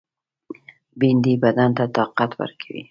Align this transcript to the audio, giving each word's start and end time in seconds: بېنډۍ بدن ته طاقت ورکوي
بېنډۍ 0.99 1.33
بدن 1.43 1.69
ته 1.77 1.85
طاقت 1.97 2.31
ورکوي 2.39 2.79